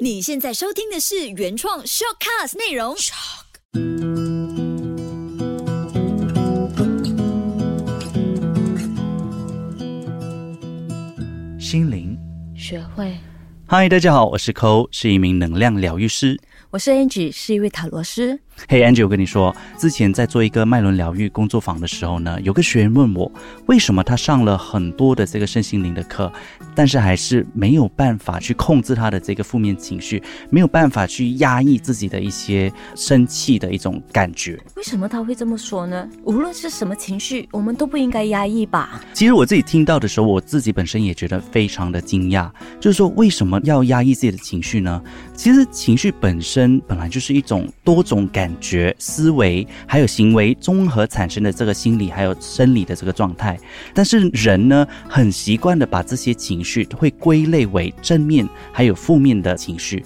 [0.00, 2.96] 你现在收听的是原创 shortcast 内容。
[11.58, 12.18] 心灵，
[12.56, 13.16] 学会。
[13.66, 16.40] 嗨，大家好，我是 Cole，是一名能量疗愈师。
[16.70, 18.40] 我是 Angie，是一位塔罗师。
[18.68, 23.30] 嘿，Angie，我跟你说，之前在做一个脉轮疗愈工作坊的时候呢，有个学员问我，
[23.66, 26.32] 为什么他上了很多的这个身心灵的课，
[26.74, 34.58] 但是还是没有办法去控制他的这个负面情绪，没有办法去压抑自己的一些生气的一种感觉。
[34.76, 36.08] 为什么他会这么说呢？
[36.24, 39.00] 无论是什么情绪，我们都不应该压抑吧？
[39.12, 45.02] 其实我自己听到的时候，我自己本身也觉得非常的惊讶，就是说为什么要压抑自己的情绪呢？
[45.34, 46.80] 其实情绪本身。
[46.86, 53.58] 本来就是一种多种感感觉、思维还有行为综合产生的这个心理还有生理的这个状态，
[53.94, 60.04] 但是人呢，很习惯的把这些情绪会归类为正面还有负面的情绪。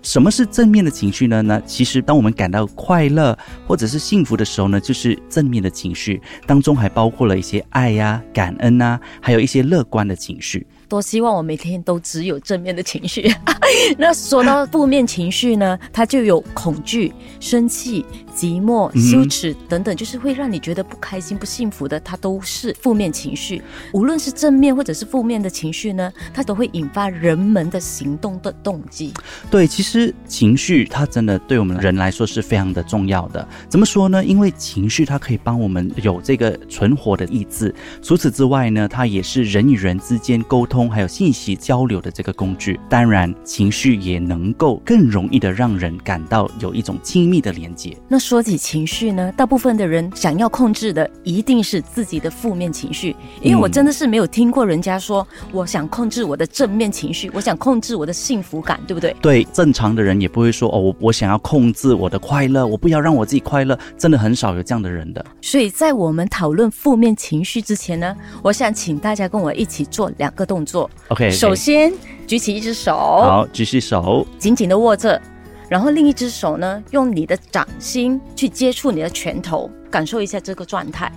[0.00, 1.42] 什么是正面的情绪呢？
[1.42, 10.66] 那其实当我们感到快乐或者是幸福的时候呢，就是正面的情绪，当中还包括了一些爱呀、感恩呐，还有一些乐观的情绪。
[10.88, 13.32] 多希望我每天都只有正面的情绪。
[13.98, 18.04] 那说到负面情绪呢，它就有恐惧、生气、
[18.34, 23.62] 寂寞、羞耻等等，就是会让你觉得不开心、不幸福的，它都是负面情绪。
[23.92, 29.12] 无论是正面或者是负面的情绪呢，它都会引发人们的行动的动机。
[29.50, 33.46] 对，其实情绪它真的对我们人来说是非常的重要的。
[33.68, 34.24] 怎么说呢？
[34.24, 37.74] 因为情绪它可以帮我们有这个存活的意志。
[38.02, 40.73] 除此之外呢，它也是人与人之间沟通。
[40.74, 47.96] 通还有信息交流的这个工具，当然情绪也能够更容易的让人感到有一种亲密的连接。
[48.08, 59.14] 那说起情绪呢，大部分的人想要控制的一定是自己的负面情绪，因为我真的是没有听过人家说我想控制我的正面情绪，我想控制我的幸福感，对不对？
[59.22, 65.24] 对，正常的人也不会说哦，我我想要控制我的快乐，我不要让我自己快乐，真的很少有这样的人的。
[65.40, 70.63] 所以在我们讨论负面情绪之前呢，我想请大家跟我一起做两个动。
[70.64, 71.92] 做 OK，首先
[72.26, 75.20] 举起一只手，好，举起手，紧紧的握着，
[75.68, 81.10] 然后另一只手呢，用你的掌心去接触你的拳头，感受一下这个状态。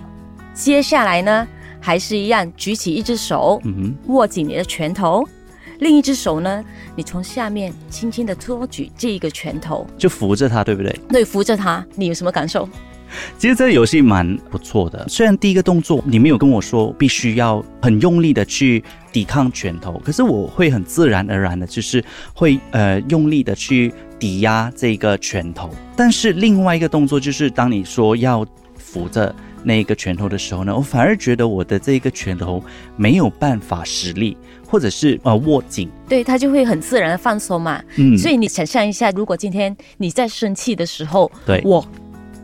[0.54, 1.46] 接下来呢，
[1.80, 5.24] 还是一样，举起一只手，嗯哼，握紧你的拳头，
[5.78, 6.64] 另一只手呢，
[6.96, 11.00] 你从下面轻轻的托举这一个拳头，就扶着它，对不对？
[11.08, 12.68] 对，扶着它，你有什么感受？
[13.38, 18.82] 其实这个游戏蛮不错的，虽然第一个动作你没有跟我说必须要很用力的去
[19.12, 22.04] 抵抗拳头，可是我会很自然而然的，就是
[22.34, 25.70] 会呃用力的去抵压这个拳头。
[25.96, 28.46] 但是另外一个动作就是，当你说要
[28.76, 32.62] 扶着那个拳头的时候呢，我反而觉得我的这个拳头
[32.96, 34.36] 没有办法实力，
[34.66, 37.82] 或者是呃握紧，对它就会很自然的放松嘛。
[37.96, 41.86] 嗯，所以你想象一下，如果今天你在生气的时候，对我。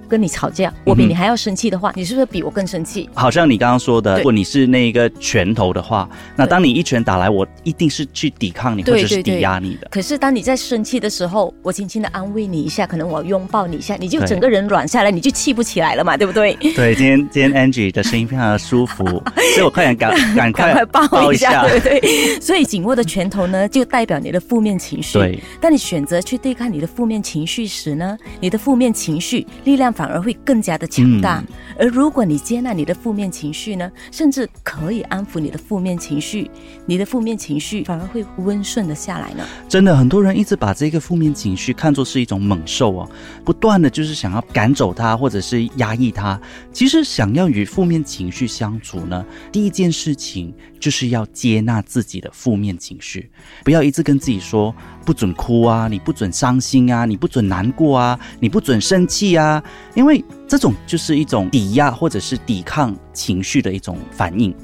[0.08, 3.08] 跟你吵架，我比你还要生气的话，你是不是比我更生气？
[3.14, 9.88] 好像你刚刚说的，如果你是那个拳头的话，那当你一拳打来，我一定是去抵抗你，或者是抵压你的。
[9.90, 16.54] 可是当你在生气的时候，我轻轻的安慰你一下，可能我拥抱你一下，你就整个人软下来，你就气不起来了嘛，对不对？
[16.74, 19.04] 对，今天 今天 Angie 的声音非常的舒服，
[19.54, 20.12] 所以我快点赶
[20.52, 22.40] 赶快抱一下，对不对？
[22.40, 25.18] 所以紧握的拳头呢，就代表你的负面情绪。
[25.18, 29.93] 对，当你选择去对抗你的负面情绪时呢，你的负面情绪力量。
[29.94, 31.42] 反而会更加的强大，
[31.78, 36.50] 而如果你接纳你的负面情绪呢，甚至可以安抚你的负面情绪，
[36.86, 39.44] 你的负面情绪反而会温顺的下来呢。
[39.68, 43.10] 真的，很多人一直把这个负面情绪看作是一种猛兽哦，
[43.44, 46.40] 不断的就是想要赶走它，或者是压抑它。
[46.72, 53.30] 其实，想要与负面情绪相处呢，第一件事情就是要接纳自己的负面情绪，
[53.62, 59.62] 不要一直跟自己说不准哭啊，你不准伤心啊，你不准难过啊，你不准生气啊。
[59.94, 64.54] 因为这种就是一种抵压或者是抵抗情绪的一种反应。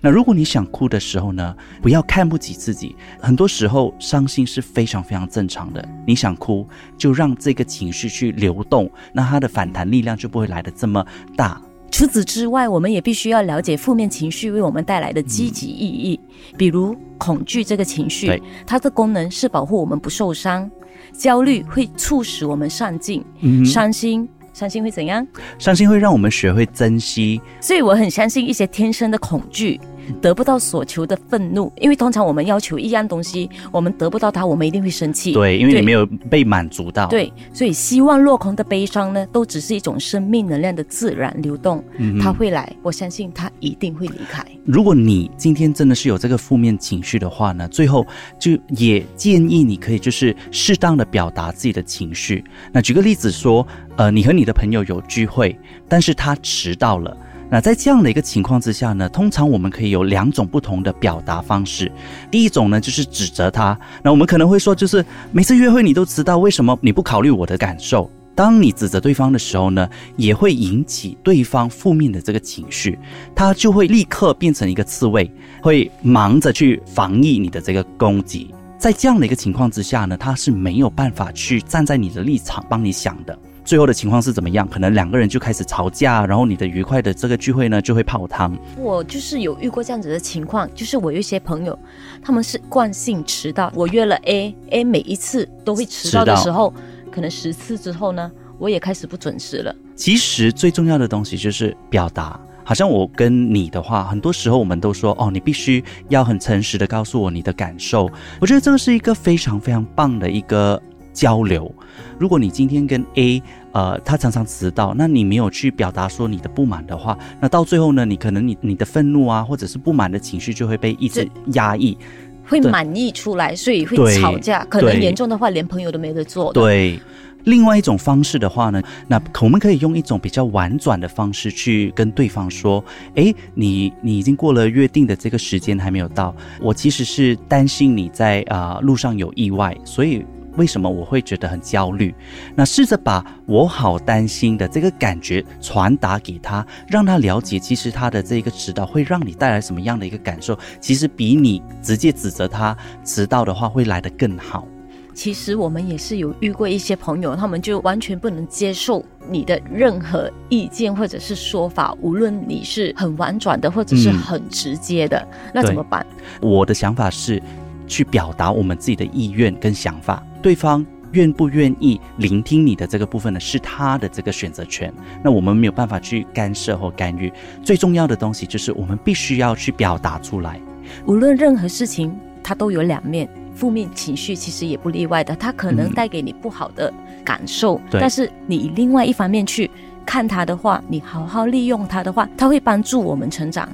[0.00, 2.94] 那如果你想哭的时候呢，不要看不起自己。
[3.20, 5.86] 很多时候伤心是非常非常正常的。
[6.06, 6.66] 你想哭，
[6.98, 11.04] 就让这个情绪去流动，那它的反弹力量就不会来的这么
[11.36, 11.60] 大。
[11.90, 16.20] 除此之外，我们也必须要了解负面情绪为我们带来的积极意义。
[16.56, 20.68] 比如恐惧这个情绪，它的功能是保护我们不受伤；
[21.12, 23.22] 焦虑会促使我们上进；
[23.64, 24.28] 伤心。
[24.52, 25.26] 伤心会怎样？
[25.58, 29.80] 伤心会让我们学会珍惜，所以我很相信一些天生的恐惧，
[30.20, 35.32] 得不到所求的愤怒，因为通常我们要求一样东西，我们得不到它，我们一定会生气。
[35.32, 37.06] 对，因为你没有被满足到。
[37.08, 41.82] 对，所以希望落空的悲伤呢，都只是一种生命能量的自然流动，
[42.20, 44.44] 它会来，我相信它一定会离开。
[44.64, 48.06] 如果你今天真的是有这个负面情绪的话呢，最后
[48.38, 52.42] 就也建议你可以就是适当的表达自己的情绪。
[52.72, 53.66] 那举个例子说，
[53.96, 55.58] 呃，你和你的朋友有聚会，
[55.88, 57.16] 但是他迟到了。
[57.54, 61.88] 那在这样的一个情况之下呢，通常我们可以有两种不同的表达方式。
[62.28, 63.78] 第一种呢，就是指责他。
[64.02, 68.10] 那我们可能会说，就是每次约会你都迟到，为什么你不考虑我的感受？
[68.34, 72.98] 当你指责对方的时候呢，也会引起对方负面的这个情绪，
[73.36, 75.30] 他就会立刻变成一个刺猬，
[75.62, 78.52] 会忙着去防御你的这个攻击。
[78.80, 83.38] 在这样的一个情况之下呢，他是没有办法去站在你的立场帮你想的。
[83.64, 84.68] 最后的情况是怎么样？
[84.68, 88.54] 可能两个人就开始吵架，然后你的愉快的这个聚会呢就会泡汤。
[88.76, 91.76] 我就是有遇过这样子的情况，就是我有一些朋友，
[92.22, 93.72] 他们是惯性迟到。
[93.74, 96.74] 我约了 A，A 每一次都会迟到的时候，
[97.10, 99.74] 可能十次之后呢，我也开始不准时了。
[99.96, 102.38] 其实最重要的东西就是表达。
[102.66, 108.10] 好像我跟你的话，很多时候我们都说哦，你必须要很诚实的告诉我你的感受。
[108.40, 110.82] 我觉得这个是一个非常非常棒的一个。
[111.14, 111.72] 交流，
[112.18, 113.40] 如果你今天跟 A，
[113.72, 121.96] 呃，他常常迟到，那你没有去表达说你的不满的话，那到最后呢，你可能你你的愤怒啊，或者是不满的情绪就会被一直压抑，
[122.44, 126.52] 会满溢出来，所以会吵架，可能严重的话连朋友都没得做。
[126.52, 126.98] 对，
[127.44, 132.84] 另外一种方式的话呢，那我们可以用一种比较婉转的方式去跟对方说，
[133.14, 140.24] 哎，你你已经过了约定的这个时间还没有到，我其实是担心你在啊路上有意外，所以。
[140.56, 142.14] 为什么我会觉得很焦虑？
[142.54, 154.66] 那试着把我好担心的这个感觉传达给他，让他了解，其实他的这个迟到会让你带来什么样的一个感受，其实比你直接指责他迟到的话会来得更好。
[155.12, 166.04] 其实我们也是有遇过一些朋友，他们就完全不能接受你的任何意见或者是说法，无论你是很婉转的或者是很直接的，那怎么办？
[166.40, 167.40] 我的想法是。
[167.86, 173.38] 去表达我们自己的意愿跟想法，对方愿不愿意聆听你的这个部分呢？
[173.38, 174.92] 是他的这个选择权。
[175.22, 177.32] 那我们没有办法去干涉或干预。
[177.62, 180.60] 最重要的东西就是我们必须要去表达出来。
[181.06, 185.34] 无论任何事情，它都有两面，负面情绪其实也不例外的。
[185.36, 186.92] 它可能带给你不好的
[187.24, 189.70] 感受，但是你另外一方面去
[190.04, 193.68] 看它的话，你好好利用它的话，它会帮助我们成长。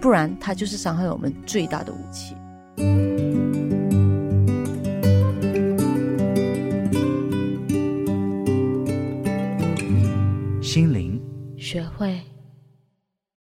[0.00, 2.36] 不然，它就是伤害我们最大的武器。
[12.04, 12.33] 心灵学会。